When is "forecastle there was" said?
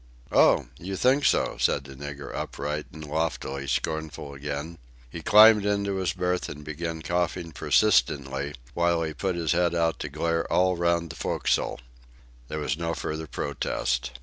11.15-12.79